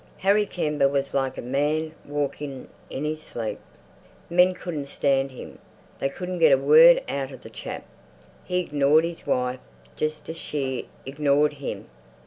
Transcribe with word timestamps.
Harry 0.17 0.47
Kember 0.47 0.89
was 0.89 1.13
like 1.13 1.37
a 1.37 1.43
man 1.43 1.91
walking 2.07 2.67
in 2.89 3.05
his 3.05 3.21
sleep. 3.21 3.59
Men 4.31 4.55
couldn't 4.55 4.87
stand 4.87 5.29
him, 5.29 5.59
they 5.99 6.09
couldn't 6.09 6.39
get 6.39 6.51
a 6.51 6.57
word 6.57 7.03
out 7.07 7.29
of 7.31 7.43
the 7.43 7.51
chap; 7.51 7.85
he 8.43 8.57
ignored 8.61 9.03
his 9.03 9.27
wife 9.27 9.59
just 9.95 10.27
as 10.27 10.37
she 10.37 10.87
ignored 11.05 11.53
him. 11.53 11.85